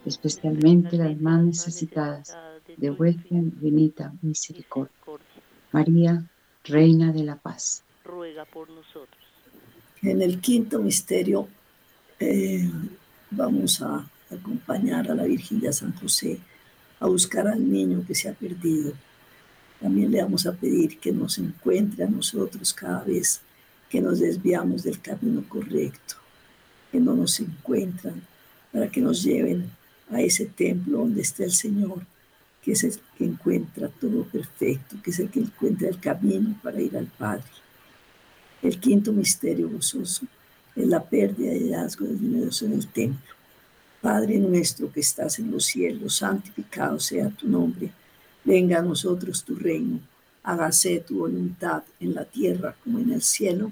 especialmente 0.05 0.97
las 0.97 1.19
más 1.21 1.41
necesitadas 1.41 2.35
de 2.75 2.89
vuestra 2.89 3.37
infinita 3.37 4.13
misericordia. 4.21 4.93
María, 5.71 6.23
Reina 6.65 7.13
de 7.13 7.23
la 7.23 7.37
Paz. 7.37 7.83
Ruega 8.03 8.43
por 8.43 8.69
nosotros. 8.69 9.23
En 10.01 10.21
el 10.21 10.41
quinto 10.41 10.79
misterio 10.79 11.47
eh, 12.19 12.69
vamos 13.29 13.81
a 13.81 14.05
acompañar 14.29 15.09
a 15.09 15.15
la 15.15 15.23
Virgen 15.23 15.61
de 15.61 15.71
San 15.71 15.93
José 15.95 16.39
a 16.99 17.07
buscar 17.07 17.47
al 17.47 17.71
niño 17.71 18.03
que 18.05 18.15
se 18.15 18.27
ha 18.27 18.33
perdido. 18.33 18.91
También 19.79 20.11
le 20.11 20.21
vamos 20.21 20.45
a 20.45 20.51
pedir 20.51 20.99
que 20.99 21.11
nos 21.11 21.37
encuentre 21.37 22.03
a 22.03 22.09
nosotros 22.09 22.73
cada 22.73 23.03
vez 23.03 23.41
que 23.91 23.99
nos 23.99 24.19
desviamos 24.19 24.83
del 24.83 25.01
camino 25.01 25.43
correcto, 25.49 26.15
que 26.91 26.99
no 27.01 27.13
nos 27.13 27.37
encuentran, 27.41 28.21
para 28.71 28.89
que 28.89 29.01
nos 29.01 29.21
lleven 29.21 29.69
a 30.09 30.21
ese 30.21 30.45
templo 30.45 30.99
donde 30.99 31.21
está 31.21 31.43
el 31.43 31.51
Señor, 31.51 32.05
que 32.63 32.71
es 32.71 32.85
el 32.85 32.93
que 33.17 33.25
encuentra 33.25 33.89
todo 33.89 34.23
perfecto, 34.23 34.95
que 35.03 35.11
es 35.11 35.19
el 35.19 35.29
que 35.29 35.41
encuentra 35.41 35.89
el 35.89 35.99
camino 35.99 36.57
para 36.63 36.79
ir 36.79 36.95
al 36.95 37.07
Padre. 37.07 37.43
El 38.61 38.79
quinto 38.79 39.11
misterio 39.11 39.69
gozoso 39.69 40.25
es 40.73 40.87
la 40.87 41.03
pérdida 41.03 41.51
de 41.51 41.59
hallazgo 41.59 42.05
del 42.05 42.19
Dios 42.19 42.61
en 42.61 42.71
el 42.71 42.87
templo. 42.87 43.35
Padre 43.99 44.37
nuestro 44.37 44.89
que 44.89 45.01
estás 45.01 45.37
en 45.39 45.51
los 45.51 45.65
cielos, 45.65 46.15
santificado 46.15 46.97
sea 46.97 47.29
tu 47.29 47.49
nombre. 47.49 47.91
Venga 48.45 48.79
a 48.79 48.83
nosotros 48.83 49.43
tu 49.43 49.55
reino. 49.55 49.99
Hágase 50.43 50.99
tu 51.01 51.19
voluntad 51.19 51.83
en 51.99 52.15
la 52.15 52.25
tierra 52.25 52.75
como 52.83 52.99
en 52.99 53.11
el 53.11 53.21
cielo. 53.21 53.71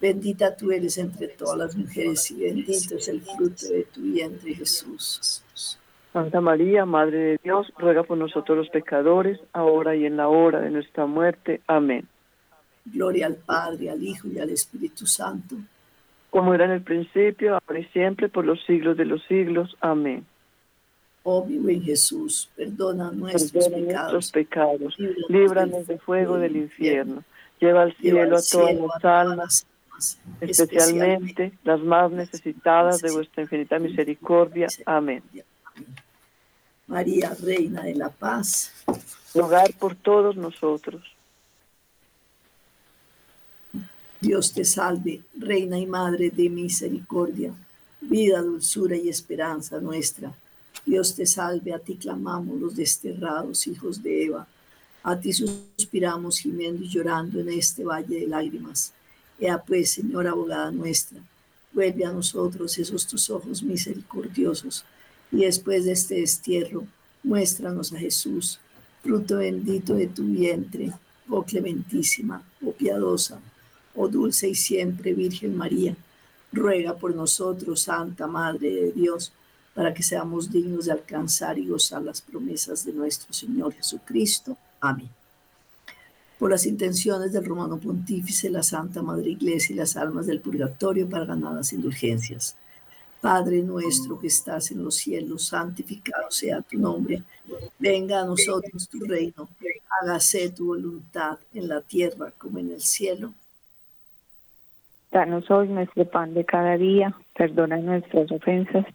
Bendita 0.00 0.56
tú 0.56 0.70
eres 0.70 0.96
entre 0.98 1.28
todas 1.28 1.58
las 1.58 1.76
mujeres 1.76 2.30
y 2.30 2.42
bendito 2.42 2.96
es 2.96 3.08
el 3.08 3.20
fruto 3.20 3.66
de 3.68 3.84
tu 3.84 4.00
vientre 4.00 4.54
Jesús. 4.54 5.42
Santa 6.12 6.40
María, 6.40 6.86
Madre 6.86 7.18
de 7.18 7.40
Dios, 7.42 7.72
ruega 7.78 8.02
por 8.02 8.16
nosotros 8.16 8.56
los 8.56 8.68
pecadores, 8.70 9.38
ahora 9.52 9.96
y 9.96 10.06
en 10.06 10.16
la 10.16 10.28
hora 10.28 10.60
de 10.60 10.70
nuestra 10.70 11.06
muerte. 11.06 11.60
Amén. 11.66 12.06
Gloria 12.84 13.26
al 13.26 13.36
Padre, 13.36 13.90
al 13.90 14.02
Hijo 14.02 14.28
y 14.28 14.38
al 14.38 14.50
Espíritu 14.50 15.06
Santo 15.06 15.56
como 16.30 16.54
era 16.54 16.66
en 16.66 16.72
el 16.72 16.82
principio, 16.82 17.54
ahora 17.54 17.80
y 17.80 17.84
siempre, 17.86 18.28
por 18.28 18.44
los 18.44 18.62
siglos 18.64 18.96
de 18.96 19.04
los 19.04 19.22
siglos. 19.24 19.76
Amén. 19.80 20.26
Oh 21.22 21.44
mi 21.44 21.58
buen 21.58 21.82
Jesús, 21.82 22.48
perdona 22.56 23.10
nuestros 23.10 24.30
pecados, 24.30 24.96
líbranos 25.28 25.86
del 25.86 25.98
fuego 25.98 26.38
del 26.38 26.56
infierno, 26.56 27.22
lleva 27.60 27.82
al 27.82 27.94
cielo 27.96 28.36
a 28.36 28.40
todas 28.40 28.74
las 28.76 29.04
almas, 29.04 29.66
especialmente 30.40 31.52
las 31.64 31.80
más 31.80 32.10
necesitadas 32.10 33.00
de 33.00 33.10
vuestra 33.10 33.42
infinita 33.42 33.78
misericordia. 33.78 34.68
Amén. 34.86 35.22
María, 36.86 37.36
Reina 37.40 37.82
de 37.82 37.94
la 37.94 38.08
Paz, 38.08 38.72
rogar 39.34 39.72
por 39.74 39.94
todos 39.94 40.36
nosotros. 40.36 41.02
Dios 44.20 44.52
te 44.52 44.64
salve, 44.64 45.22
Reina 45.38 45.78
y 45.78 45.86
Madre 45.86 46.30
de 46.30 46.48
misericordia, 46.48 47.52
vida, 48.00 48.42
dulzura 48.42 48.96
y 48.96 49.08
esperanza 49.08 49.80
nuestra. 49.80 50.32
Dios 50.84 51.14
te 51.14 51.26
salve, 51.26 51.74
a 51.74 51.78
ti 51.78 51.96
clamamos 51.96 52.58
los 52.58 52.74
desterrados 52.74 53.66
hijos 53.66 54.02
de 54.02 54.24
Eva. 54.24 54.46
A 55.02 55.20
ti 55.20 55.32
suspiramos 55.32 56.38
gimiendo 56.38 56.82
y 56.82 56.88
llorando 56.88 57.40
en 57.40 57.50
este 57.50 57.84
valle 57.84 58.20
de 58.20 58.26
lágrimas. 58.26 58.92
Ea 59.38 59.58
pues, 59.58 59.92
Señora 59.92 60.30
abogada 60.30 60.70
nuestra, 60.70 61.18
vuelve 61.72 62.04
a 62.04 62.12
nosotros 62.12 62.76
esos 62.78 63.06
tus 63.06 63.30
ojos 63.30 63.62
misericordiosos 63.62 64.84
y 65.30 65.44
después 65.44 65.84
de 65.84 65.92
este 65.92 66.16
destierro, 66.16 66.84
muéstranos 67.22 67.92
a 67.92 67.98
Jesús, 67.98 68.58
fruto 69.02 69.36
bendito 69.38 69.94
de 69.94 70.06
tu 70.08 70.24
vientre, 70.24 70.92
oh 71.28 71.42
clementísima, 71.42 72.42
oh 72.64 72.72
piadosa, 72.72 73.40
oh 73.94 74.08
dulce 74.08 74.48
y 74.48 74.54
siempre 74.54 75.14
Virgen 75.14 75.56
María, 75.56 75.96
ruega 76.52 76.96
por 76.96 77.14
nosotros, 77.14 77.82
Santa 77.82 78.26
Madre 78.26 78.70
de 78.70 78.92
Dios, 78.92 79.32
para 79.74 79.94
que 79.94 80.02
seamos 80.02 80.50
dignos 80.50 80.86
de 80.86 80.92
alcanzar 80.92 81.58
y 81.58 81.68
gozar 81.68 82.02
las 82.02 82.20
promesas 82.20 82.84
de 82.84 82.92
nuestro 82.92 83.32
Señor 83.32 83.72
Jesucristo. 83.74 84.56
Amén. 84.80 85.17
Por 86.38 86.50
las 86.50 86.66
intenciones 86.66 87.32
del 87.32 87.44
Romano 87.44 87.78
Pontífice, 87.78 88.48
la 88.48 88.62
Santa 88.62 89.02
Madre 89.02 89.30
Iglesia 89.30 89.74
y 89.74 89.76
las 89.76 89.96
almas 89.96 90.26
del 90.26 90.40
purgatorio 90.40 91.08
para 91.08 91.24
ganadas 91.24 91.72
indulgencias. 91.72 92.56
Padre 93.20 93.62
nuestro 93.62 94.20
que 94.20 94.28
estás 94.28 94.70
en 94.70 94.84
los 94.84 94.94
cielos, 94.94 95.48
santificado 95.48 96.30
sea 96.30 96.62
tu 96.62 96.78
nombre. 96.78 97.24
Venga 97.78 98.20
a 98.20 98.24
nosotros 98.24 98.88
tu 98.88 99.00
reino. 99.00 99.48
Hágase 100.00 100.50
tu 100.50 100.66
voluntad 100.66 101.38
en 101.52 101.68
la 101.68 101.80
tierra 101.80 102.32
como 102.38 102.60
en 102.60 102.70
el 102.70 102.80
cielo. 102.80 103.34
Danos 105.10 105.50
hoy 105.50 105.68
nuestro 105.68 106.04
pan 106.04 106.34
de 106.34 106.44
cada 106.44 106.76
día, 106.76 107.14
perdona 107.34 107.78
nuestras 107.78 108.30
ofensas, 108.30 108.86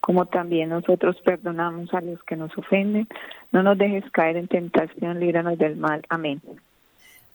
como 0.00 0.26
también 0.26 0.68
nosotros 0.68 1.16
perdonamos 1.24 1.94
a 1.94 2.00
los 2.02 2.22
que 2.24 2.36
nos 2.36 2.56
ofenden. 2.58 3.08
No 3.52 3.62
nos 3.62 3.78
dejes 3.78 4.04
caer 4.10 4.36
en 4.36 4.48
tentación, 4.48 5.20
líbranos 5.20 5.56
del 5.56 5.76
mal. 5.76 6.02
Amén. 6.08 6.42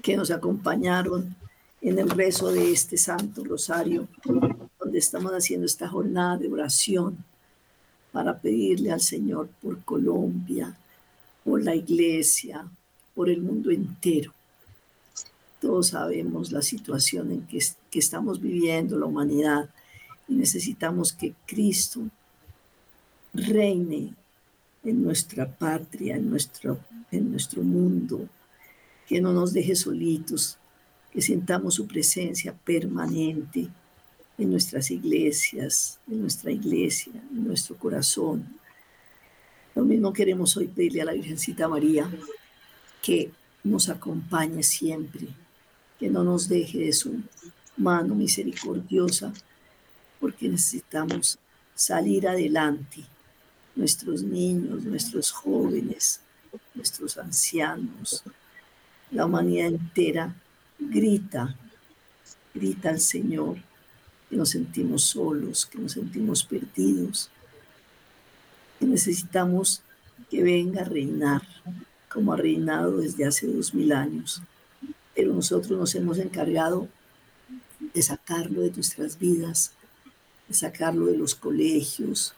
que 0.00 0.16
nos 0.16 0.30
acompañaron 0.30 1.34
en 1.80 1.98
el 1.98 2.08
rezo 2.10 2.52
de 2.52 2.72
este 2.72 2.96
Santo 2.96 3.44
Rosario, 3.44 4.08
donde 4.78 4.98
estamos 4.98 5.32
haciendo 5.32 5.66
esta 5.66 5.88
jornada 5.88 6.38
de 6.38 6.48
oración 6.48 7.24
para 8.12 8.38
pedirle 8.38 8.92
al 8.92 9.00
Señor 9.00 9.48
por 9.60 9.82
Colombia, 9.82 10.76
por 11.44 11.62
la 11.62 11.74
iglesia, 11.74 12.68
por 13.14 13.28
el 13.28 13.42
mundo 13.42 13.70
entero. 13.70 14.32
Todos 15.60 15.88
sabemos 15.88 16.52
la 16.52 16.62
situación 16.62 17.32
en 17.32 17.46
que, 17.46 17.58
que 17.90 17.98
estamos 17.98 18.40
viviendo 18.40 18.98
la 18.98 19.06
humanidad 19.06 19.68
y 20.28 20.34
necesitamos 20.34 21.12
que 21.12 21.34
Cristo 21.46 22.00
reine 23.34 24.14
en 24.84 25.02
nuestra 25.02 25.46
patria, 25.46 26.16
en 26.16 26.30
nuestro, 26.30 26.78
en 27.10 27.30
nuestro 27.30 27.62
mundo, 27.62 28.28
que 29.06 29.20
no 29.20 29.32
nos 29.32 29.52
deje 29.52 29.74
solitos, 29.74 30.58
que 31.12 31.20
sintamos 31.20 31.74
su 31.74 31.86
presencia 31.86 32.54
permanente 32.54 33.68
en 34.38 34.50
nuestras 34.50 34.90
iglesias, 34.90 35.98
en 36.08 36.22
nuestra 36.22 36.50
iglesia, 36.50 37.12
en 37.30 37.44
nuestro 37.44 37.76
corazón. 37.76 38.58
Lo 39.74 39.84
mismo 39.84 40.12
queremos 40.12 40.56
hoy 40.56 40.68
pedirle 40.68 41.02
a 41.02 41.06
la 41.06 41.12
Virgencita 41.12 41.68
María 41.68 42.10
que 43.02 43.30
nos 43.64 43.88
acompañe 43.88 44.62
siempre, 44.62 45.28
que 45.98 46.08
no 46.08 46.24
nos 46.24 46.48
deje 46.48 46.78
de 46.78 46.92
su 46.92 47.22
mano 47.76 48.14
misericordiosa, 48.14 49.32
porque 50.20 50.48
necesitamos 50.48 51.38
salir 51.74 52.28
adelante. 52.28 53.04
Nuestros 53.74 54.22
niños, 54.22 54.84
nuestros 54.84 55.30
jóvenes, 55.30 56.20
nuestros 56.74 57.16
ancianos, 57.16 58.22
la 59.12 59.26
humanidad 59.26 59.68
entera 59.68 60.34
grita, 60.78 61.54
grita 62.54 62.90
al 62.90 63.00
Señor, 63.00 63.58
que 64.28 64.36
nos 64.36 64.50
sentimos 64.50 65.02
solos, 65.02 65.66
que 65.66 65.78
nos 65.78 65.92
sentimos 65.92 66.42
perdidos, 66.42 67.30
que 68.80 68.86
necesitamos 68.86 69.82
que 70.30 70.42
venga 70.42 70.80
a 70.80 70.84
reinar 70.84 71.42
como 72.10 72.32
ha 72.32 72.36
reinado 72.36 72.98
desde 72.98 73.26
hace 73.26 73.46
dos 73.46 73.74
mil 73.74 73.92
años. 73.92 74.42
Pero 75.14 75.34
nosotros 75.34 75.78
nos 75.78 75.94
hemos 75.94 76.18
encargado 76.18 76.88
de 77.92 78.02
sacarlo 78.02 78.62
de 78.62 78.70
nuestras 78.70 79.18
vidas, 79.18 79.72
de 80.48 80.54
sacarlo 80.54 81.06
de 81.06 81.18
los 81.18 81.34
colegios, 81.34 82.34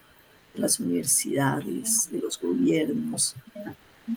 de 0.55 0.61
las 0.61 0.81
universidades, 0.81 2.11
de 2.11 2.19
los 2.19 2.41
gobiernos, 2.41 3.37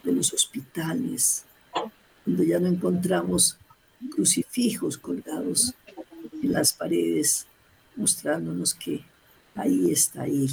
de 0.03 0.11
los 0.11 0.33
hospitales, 0.33 1.45
donde 2.27 2.45
ya 2.45 2.59
no 2.59 2.67
encontramos 2.67 3.57
crucifijos 4.11 4.97
colgados 4.97 5.73
en 6.43 6.51
las 6.51 6.73
paredes, 6.73 7.47
mostrándonos 7.95 8.73
que 8.73 9.01
ahí 9.55 9.91
está 9.91 10.25
Él. 10.25 10.51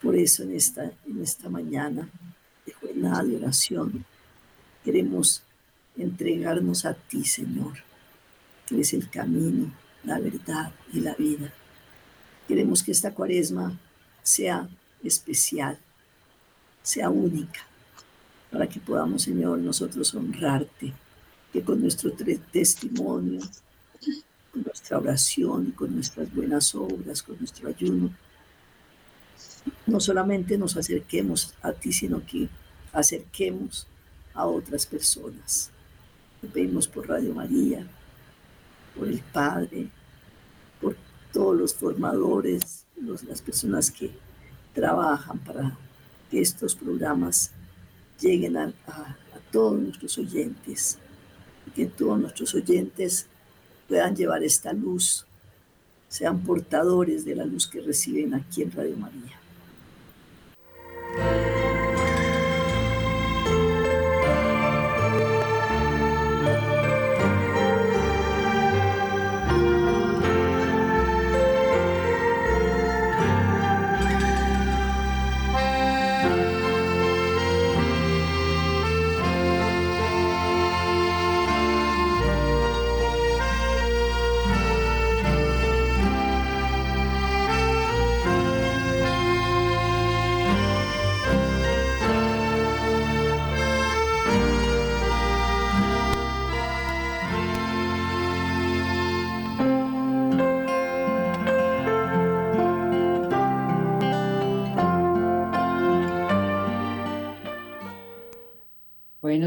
Por 0.00 0.14
eso 0.16 0.44
en 0.44 0.54
esta, 0.54 0.84
en 0.84 1.20
esta 1.20 1.48
mañana 1.48 2.08
de 2.64 2.72
jornada 2.72 3.24
de 3.24 3.36
oración 3.36 4.04
queremos 4.84 5.42
entregarnos 5.96 6.84
a 6.84 6.94
ti, 6.94 7.24
Señor. 7.24 7.74
Tú 8.66 8.76
eres 8.76 8.94
el 8.94 9.10
camino, 9.10 9.72
la 10.04 10.20
verdad 10.20 10.72
y 10.92 11.00
la 11.00 11.14
vida. 11.14 11.52
Queremos 12.46 12.84
que 12.84 12.92
esta 12.92 13.12
cuaresma 13.12 13.76
sea 14.22 14.68
especial, 15.02 15.76
sea 16.80 17.10
única, 17.10 17.66
para 18.50 18.68
que 18.68 18.80
podamos, 18.80 19.22
Señor, 19.22 19.58
nosotros 19.58 20.14
honrarte, 20.14 20.92
que 21.52 21.62
con 21.62 21.80
nuestro 21.80 22.12
testimonio, 22.52 23.40
con 24.52 24.62
nuestra 24.62 24.98
oración, 24.98 25.72
con 25.72 25.94
nuestras 25.94 26.32
buenas 26.34 26.74
obras, 26.74 27.22
con 27.22 27.38
nuestro 27.38 27.68
ayuno, 27.68 28.10
no 29.86 30.00
solamente 30.00 30.56
nos 30.58 30.76
acerquemos 30.76 31.54
a 31.62 31.72
ti, 31.72 31.92
sino 31.92 32.24
que 32.24 32.48
acerquemos 32.92 33.86
a 34.34 34.46
otras 34.46 34.86
personas. 34.86 35.70
Te 36.40 36.48
pedimos 36.48 36.88
por 36.88 37.08
Radio 37.08 37.34
María, 37.34 37.86
por 38.96 39.08
el 39.08 39.20
Padre, 39.20 39.88
por 40.80 40.96
todos 41.32 41.56
los 41.56 41.74
formadores, 41.74 42.86
las 42.96 43.42
personas 43.42 43.90
que 43.90 44.10
trabajan 44.74 45.38
para 45.38 45.76
que 46.30 46.40
estos 46.40 46.74
programas 46.74 47.52
lleguen 48.20 48.56
a, 48.56 48.72
todos 49.50 49.80
nuestros 49.80 50.16
oyentes, 50.18 50.98
que 51.74 51.86
todos 51.86 52.20
nuestros 52.20 52.54
oyentes 52.54 53.26
puedan 53.88 54.14
llevar 54.14 54.44
esta 54.44 54.72
luz, 54.72 55.26
sean 56.08 56.40
portadores 56.44 57.24
de 57.24 57.34
la 57.34 57.44
luz 57.44 57.66
que 57.66 57.80
reciben 57.80 58.34
aquí 58.34 58.62
en 58.62 58.70
Radio 58.70 58.96
María. 58.96 59.40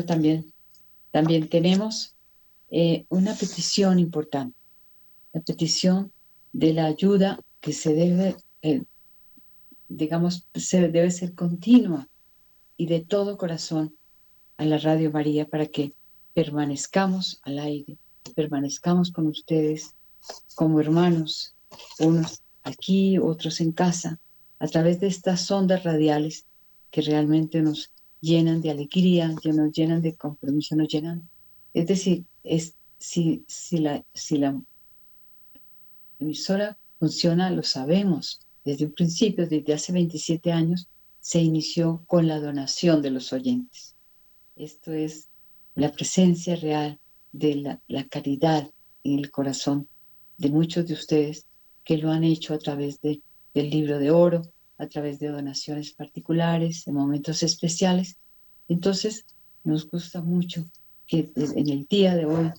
También, 0.05 0.53
también 1.11 1.49
tenemos 1.49 2.15
eh, 2.71 3.05
una 3.09 3.33
petición 3.33 3.99
importante, 3.99 4.57
la 5.31 5.41
petición 5.41 6.11
de 6.51 6.73
la 6.73 6.85
ayuda 6.85 7.39
que 7.61 7.73
se 7.73 7.93
debe, 7.93 8.35
eh, 8.61 8.83
digamos, 9.89 10.47
se 10.55 10.87
debe 10.87 11.11
ser 11.11 11.33
continua 11.33 12.07
y 12.77 12.87
de 12.87 13.01
todo 13.01 13.37
corazón 13.37 13.95
a 14.57 14.65
la 14.65 14.77
Radio 14.77 15.11
María 15.11 15.47
para 15.47 15.67
que 15.67 15.93
permanezcamos 16.33 17.39
al 17.43 17.59
aire, 17.59 17.97
permanezcamos 18.35 19.11
con 19.11 19.27
ustedes 19.27 19.95
como 20.55 20.79
hermanos, 20.79 21.55
unos 21.99 22.41
aquí, 22.63 23.17
otros 23.17 23.61
en 23.61 23.71
casa, 23.71 24.19
a 24.59 24.67
través 24.67 24.99
de 24.99 25.07
estas 25.07 25.49
ondas 25.51 25.83
radiales 25.83 26.45
que 26.91 27.01
realmente 27.01 27.61
nos 27.61 27.92
llenan 28.23 28.61
de 28.61 28.71
alegría, 28.71 29.27
nos 29.27 29.73
llenan 29.73 30.01
de 30.01 30.15
compromiso, 30.15 30.77
nos 30.77 30.87
llenan. 30.87 31.27
Es 31.73 31.87
decir, 31.87 32.23
es, 32.43 32.73
si, 32.97 33.43
si, 33.47 33.79
la, 33.79 34.05
si 34.13 34.37
la 34.37 34.59
emisora 36.19 36.77
funciona, 36.99 37.51
lo 37.51 37.63
sabemos. 37.63 38.39
Desde 38.63 38.85
un 38.85 38.93
principio, 38.93 39.45
desde 39.45 39.73
hace 39.73 39.91
27 39.91 40.53
años, 40.53 40.87
se 41.19 41.41
inició 41.41 42.03
con 42.07 42.27
la 42.27 42.39
donación 42.39 43.01
de 43.01 43.11
los 43.11 43.33
oyentes. 43.33 43.93
Esto 44.55 44.93
es 44.93 45.27
la 45.75 45.91
presencia 45.91 46.55
real 46.55 46.99
de 47.33 47.55
la, 47.55 47.81
la 47.87 48.05
caridad 48.05 48.69
en 49.03 49.19
el 49.19 49.31
corazón 49.31 49.89
de 50.37 50.49
muchos 50.49 50.87
de 50.87 50.93
ustedes 50.93 51.45
que 51.83 51.97
lo 51.97 52.09
han 52.09 52.23
hecho 52.23 52.53
a 52.53 52.59
través 52.59 53.01
de, 53.01 53.21
del 53.53 53.69
libro 53.69 53.99
de 53.99 54.11
oro, 54.11 54.43
a 54.83 54.89
través 54.89 55.19
de 55.19 55.29
donaciones 55.29 55.91
particulares, 55.91 56.85
de 56.85 56.91
momentos 56.91 57.43
especiales. 57.43 58.17
Entonces, 58.67 59.25
nos 59.63 59.89
gusta 59.89 60.21
mucho 60.21 60.69
que 61.07 61.31
en 61.35 61.69
el 61.69 61.85
día 61.85 62.15
de 62.15 62.25
hoy, 62.25 62.51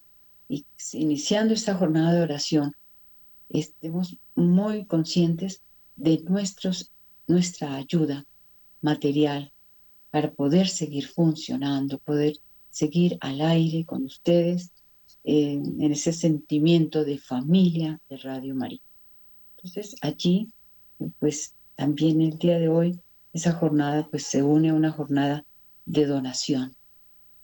iniciando 0.93 1.55
esta 1.55 1.75
jornada 1.75 2.13
de 2.13 2.23
oración, 2.23 2.73
estemos 3.49 4.17
muy 4.35 4.85
conscientes 4.87 5.63
de 5.97 6.23
nuestros, 6.23 6.91
nuestra 7.27 7.75
ayuda 7.75 8.25
material 8.81 9.53
para 10.11 10.31
poder 10.31 10.69
seguir 10.69 11.07
funcionando, 11.07 11.99
poder 11.99 12.39
seguir 12.71 13.17
al 13.21 13.41
aire 13.41 13.85
con 13.85 14.05
ustedes 14.05 14.73
en 15.25 15.81
ese 15.91 16.13
sentimiento 16.13 17.05
de 17.05 17.19
familia 17.19 18.01
de 18.09 18.17
Radio 18.19 18.55
María. 18.55 18.81
Entonces 19.57 19.97
allí, 20.03 20.49
pues 21.19 21.55
también 21.77 22.21
el 22.21 22.39
día 22.39 22.59
de 22.59 22.69
hoy, 22.69 23.01
esa 23.33 23.53
jornada 23.53 24.09
pues 24.11 24.25
se 24.25 24.43
une 24.43 24.71
a 24.71 24.75
una 24.75 24.93
jornada 24.93 25.45
de 25.87 26.07
donación, 26.07 26.77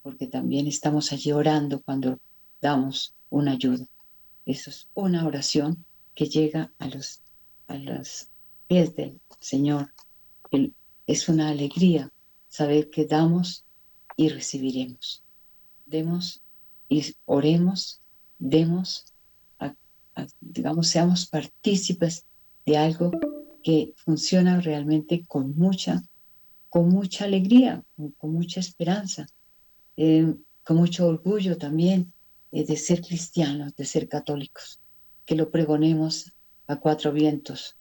porque 0.02 0.26
también 0.26 0.66
estamos 0.66 1.12
allí 1.12 1.32
orando 1.32 1.80
cuando 1.82 2.18
damos 2.60 3.14
una 3.28 3.52
ayuda. 3.52 3.84
Eso 4.46 4.70
es 4.70 4.88
una 4.94 5.26
oración 5.26 5.84
que 6.14 6.26
llega 6.26 6.72
a 6.78 6.88
los, 6.88 7.22
a 7.66 7.76
los 7.76 8.28
pies 8.66 8.94
del 8.94 9.20
Señor. 9.40 9.92
es 11.06 11.28
una 11.28 11.48
alegría 11.48 12.12
saber 12.48 12.90
que 12.90 13.06
damos 13.06 13.64
y 14.16 14.28
recibiremos. 14.28 15.22
Demos 15.86 16.42
y 16.88 17.14
oremos, 17.26 18.00
demos 18.38 19.10
digamos, 20.40 20.88
seamos 20.88 21.26
partícipes 21.26 22.26
de 22.66 22.76
algo 22.76 23.10
que 23.62 23.94
funciona 23.96 24.60
realmente 24.60 25.24
con 25.26 25.56
mucha, 25.56 26.02
con 26.68 26.88
mucha 26.88 27.24
alegría, 27.24 27.82
con, 28.18 28.32
mucha 28.32 28.60
esperanza, 28.60 29.26
eh, 29.96 30.34
con 30.64 30.76
mucho 30.76 31.06
orgullo 31.06 31.58
también 31.58 32.12
eh, 32.52 32.64
de 32.64 32.76
ser 32.76 33.00
cristianos, 33.00 33.74
de 33.76 33.84
ser 33.84 34.08
católicos, 34.08 34.80
que 35.26 35.34
lo 35.34 35.50
pregonemos 35.50 36.32
a 36.66 36.76
cuatro 36.76 37.12
vientos, 37.12 37.76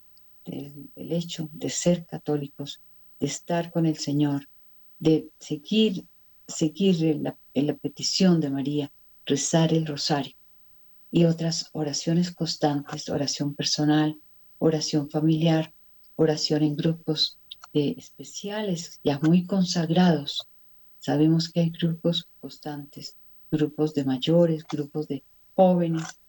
del, 0.45 0.89
hecho 0.95 1.49
de 1.53 1.69
ser 1.69 2.05
católicos, 2.05 2.81
de 3.19 3.27
estar 3.27 3.71
con 3.71 3.85
el 3.85 3.97
Señor, 3.97 4.47
de 4.97 5.29
seguir, 5.39 6.05
seguir 6.47 7.03
en 7.53 7.67
la 7.67 7.75
petición 7.75 8.41
de 8.41 8.49
María, 8.49 8.91
rezar 9.25 9.73
el 9.73 9.85
rosario 9.85 10.35
y 11.11 11.25
otras 11.25 11.69
oraciones 11.73 12.31
constantes, 12.31 13.09
oración 13.09 13.55
personal, 13.55 14.17
oración 14.59 15.09
familiar, 15.09 15.73
oración 16.15 16.63
en 16.63 16.75
grupos 16.75 17.39
especiales, 17.73 18.99
ya 19.03 19.19
muy 19.19 19.45
consagrados. 19.45 20.47
Sabemos 20.99 21.49
que 21.49 21.61
hay 21.61 21.69
grupos 21.69 22.27
constantes, 22.41 23.15
grupos 23.51 23.93
de 23.93 24.05
mayores, 24.05 24.65
grupos 24.69 25.07
de 25.07 25.23
jóvenes, 25.55 26.19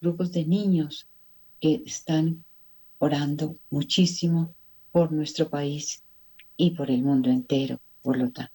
grupos 0.00 0.32
de 0.32 0.44
niños 0.44 1.06
que 1.60 1.82
están 1.86 2.44
orando 2.98 3.56
muchísimo 3.70 4.54
por 4.92 5.12
nuestro 5.12 5.48
país 5.48 6.02
y 6.56 6.72
por 6.72 6.90
el 6.90 7.02
mundo 7.02 7.30
entero, 7.30 7.80
por 8.02 8.16
lo 8.16 8.30
tanto. 8.30 8.52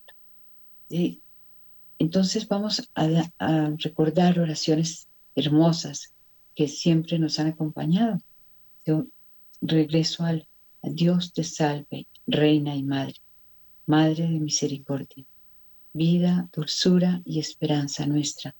entonces 1.99 2.47
vamos 2.47 2.89
a 2.93 3.69
recordar 3.77 4.39
oraciones 4.39 5.07
hermosas 5.35 6.13
que 6.53 6.67
siempre 6.67 7.17
nos 7.17 7.39
han 7.39 7.47
acompañado. 7.47 8.19
Regreso 9.67 10.25
al 10.25 10.47
Dios 10.81 11.31
te 11.33 11.43
salve, 11.43 12.07
Reina 12.27 12.75
y 12.75 12.83
Madre, 12.83 13.15
Madre 13.85 14.27
de 14.27 14.39
misericordia, 14.39 15.25
vida, 15.93 16.49
dulzura 16.53 17.21
y 17.25 17.39
esperanza 17.39 18.05
nuestra. 18.05 18.55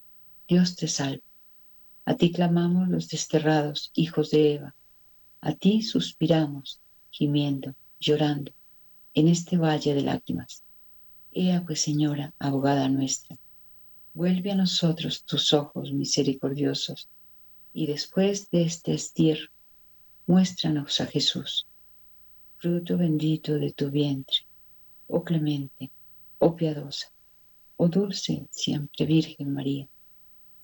Dios 0.47 0.76
te 0.76 0.88
salve. 0.88 1.24
A 2.06 2.16
ti 2.16 2.32
clamamos 2.32 2.88
los 2.88 3.10
desterrados, 3.10 3.91
hijos 3.93 4.32
de 4.32 4.56
Eva. 4.56 4.76
A 5.41 5.54
ti 5.54 5.82
suspiramos, 5.82 6.80
gimiendo, 7.12 7.76
llorando, 7.99 8.51
en 9.14 9.28
este 9.28 9.58
valle 9.58 9.93
de 9.93 10.01
lágrimas. 10.01 10.64
Ea 11.32 11.64
pues, 11.66 11.82
Señora, 11.82 12.34
abogada 12.39 12.88
nuestra, 12.88 13.38
Vuelve 14.16 14.51
a 14.51 14.56
nosotros 14.56 15.24
tus 15.26 15.54
ojos 15.54 15.91
misericordiosos 15.91 17.10
y 17.74 17.88
después 17.88 18.51
de 18.51 18.62
este 18.62 18.93
estierro, 18.93 19.49
muéstranos 20.28 21.01
a 21.01 21.05
Jesús, 21.05 21.65
fruto 22.57 22.97
bendito 22.97 23.55
de 23.55 23.71
tu 23.71 23.89
vientre, 23.89 24.45
oh 25.07 25.24
clemente, 25.24 25.91
oh 26.39 26.55
piadosa, 26.55 27.11
oh 27.78 27.88
dulce 27.88 28.47
siempre 28.51 29.05
Virgen 29.05 29.53
María. 29.53 29.88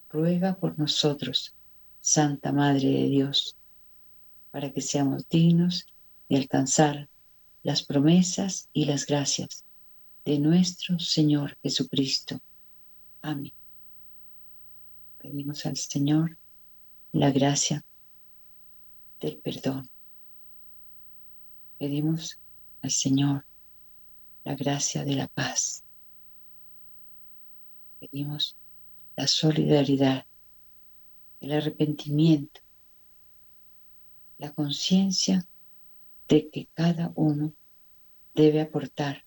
Ruega 0.09 0.55
por 0.55 0.77
nosotros, 0.79 1.53
Santa 1.99 2.51
Madre 2.51 2.89
de 2.89 3.09
Dios, 3.09 3.55
para 4.51 4.71
que 4.71 4.81
seamos 4.81 5.27
dignos 5.29 5.85
de 6.27 6.37
alcanzar 6.37 7.07
las 7.63 7.83
promesas 7.83 8.69
y 8.73 8.85
las 8.85 9.05
gracias 9.05 9.63
de 10.25 10.39
nuestro 10.39 10.99
Señor 10.99 11.57
Jesucristo 11.61 12.39
Amén. 13.21 13.51
Pedimos 15.17 15.65
al 15.65 15.75
Señor 15.75 16.37
la 17.11 17.31
gracia 17.31 17.83
del 19.19 19.37
perdón. 19.37 19.89
Pedimos 21.77 22.39
al 22.81 22.91
Señor 22.91 23.45
la 24.43 24.55
gracia 24.55 25.03
de 25.03 25.15
la 25.15 25.27
paz. 25.27 25.83
Pedimos 27.99 28.55
la 29.15 29.27
solidaridad, 29.27 30.25
el 31.41 31.51
arrepentimiento, 31.51 32.61
la 34.37 34.53
conciencia 34.53 35.45
de 36.27 36.49
que 36.49 36.67
cada 36.73 37.11
uno 37.15 37.53
debe 38.33 38.61
aportar 38.61 39.25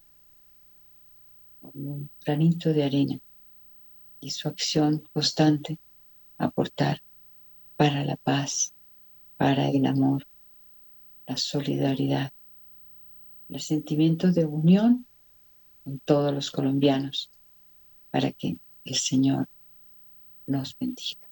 un 1.61 2.11
granito 2.25 2.73
de 2.73 2.85
arena 2.85 3.19
y 4.21 4.31
su 4.31 4.49
acción 4.49 5.03
constante 5.13 5.79
aportar 6.39 7.03
para 7.77 8.05
la 8.05 8.17
paz, 8.17 8.75
para 9.43 9.69
el 9.69 9.87
amor, 9.87 10.25
la 11.27 11.37
solidaridad, 11.37 12.33
el 13.49 13.61
sentimiento 13.61 14.31
de 14.31 14.45
unión 14.45 15.05
con 15.83 15.99
todos 15.99 16.33
los 16.33 16.53
colombianos, 16.53 17.29
para 18.13 18.31
que 18.31 18.57
el 18.85 18.95
Señor 18.95 19.49
nos 20.47 20.79
bendiga. 20.79 21.27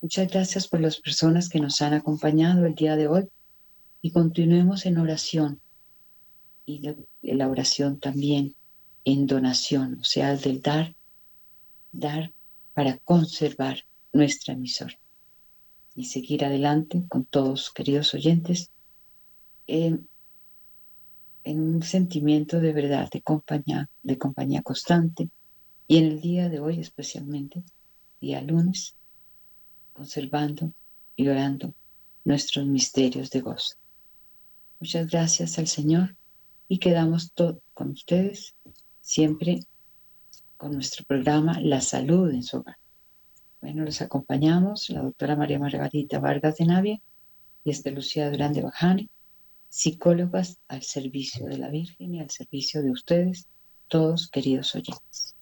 Muchas 0.00 0.30
gracias 0.30 0.68
por 0.68 0.78
las 0.78 1.00
personas 1.00 1.48
que 1.48 1.58
nos 1.58 1.82
han 1.82 1.94
acompañado 1.94 2.64
el 2.64 2.76
día 2.76 2.94
de 2.94 3.08
hoy 3.08 3.28
y 4.00 4.12
continuemos 4.12 4.86
en 4.86 4.98
oración 4.98 5.60
y 6.64 6.80
la 7.22 7.48
oración 7.48 7.98
también 7.98 8.54
en 9.04 9.26
donación, 9.26 9.98
o 9.98 10.04
sea, 10.04 10.36
del 10.36 10.62
dar 10.62 10.94
dar 11.90 12.30
para 12.72 12.98
conservar 12.98 13.84
nuestra 14.12 14.54
emisora 14.54 15.01
y 15.94 16.04
seguir 16.06 16.44
adelante 16.44 17.04
con 17.08 17.24
todos, 17.24 17.70
queridos 17.70 18.14
oyentes, 18.14 18.70
en, 19.66 20.08
un 21.44 21.82
sentimiento 21.82 22.60
de 22.60 22.72
verdad, 22.72 23.10
de 23.10 23.20
compañía, 23.20 23.88
de 24.02 24.16
compañía 24.16 24.62
constante, 24.62 25.28
y 25.88 25.98
en 25.98 26.04
el 26.04 26.20
día 26.20 26.48
de 26.48 26.60
hoy 26.60 26.78
especialmente, 26.80 27.62
día 28.20 28.40
lunes, 28.40 28.94
conservando 29.92 30.72
y 31.16 31.28
orando 31.28 31.74
nuestros 32.24 32.66
misterios 32.66 33.30
de 33.30 33.40
gozo. 33.40 33.74
Muchas 34.80 35.08
gracias 35.10 35.58
al 35.58 35.66
Señor 35.66 36.16
y 36.68 36.78
quedamos 36.78 37.32
con 37.74 37.90
ustedes 37.90 38.54
siempre 39.00 39.60
con 40.56 40.72
nuestro 40.72 41.04
programa 41.04 41.60
La 41.60 41.80
Salud 41.80 42.30
en 42.30 42.42
su 42.42 42.58
hogar. 42.58 42.81
Bueno, 43.62 43.84
les 43.84 44.02
acompañamos 44.02 44.90
la 44.90 45.02
doctora 45.02 45.36
María 45.36 45.60
Margarita 45.60 46.18
Vargas 46.18 46.56
de 46.56 46.66
Navia 46.66 47.00
y 47.62 47.70
este 47.70 47.92
Lucía 47.92 48.28
Durán 48.28 48.52
de 48.52 48.62
Bajani, 48.62 49.08
psicólogas 49.68 50.58
al 50.66 50.82
servicio 50.82 51.46
de 51.46 51.58
la 51.58 51.70
Virgen 51.70 52.16
y 52.16 52.20
al 52.20 52.28
servicio 52.28 52.82
de 52.82 52.90
ustedes, 52.90 53.46
todos 53.86 54.28
queridos 54.28 54.74
oyentes. 54.74 55.36